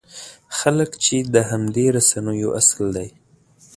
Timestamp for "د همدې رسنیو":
1.33-2.49